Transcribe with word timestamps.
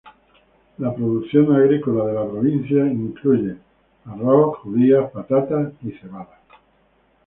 La 0.79 0.95
producción 0.95 1.55
agrícola 1.55 2.05
de 2.07 2.13
la 2.13 2.27
provincia 2.27 2.87
incluye 2.87 3.55
arroz, 4.05 4.57
judías, 4.63 5.11
patatas 5.11 5.73
y 5.83 5.91
cebada. 5.91 6.39